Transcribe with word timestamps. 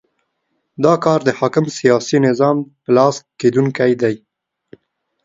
دا 0.83 0.93
کار 1.03 1.19
د 1.27 1.29
حاکم 1.39 1.65
سیاسي 1.77 2.17
نظام 2.27 2.57
په 2.83 2.89
لاس 2.97 3.15
کېدونی 3.39 3.93
دی. 4.01 4.15